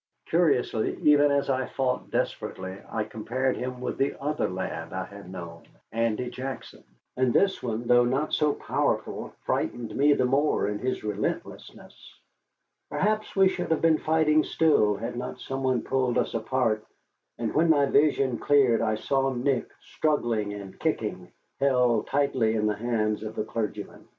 [0.25, 5.29] Curiously, even as I fought desperately I compared him with that other lad I had
[5.31, 6.83] known, Andy Jackson.
[7.15, 12.15] And this one, though not so powerful, frightened me the more in his relentlessness.
[12.89, 16.83] Perhaps we should have been fighting still had not some one pulled us apart,
[17.37, 22.73] and when my vision cleared I saw Nick, struggling and kicking, held tightly in the
[22.75, 24.07] hands of the clergyman.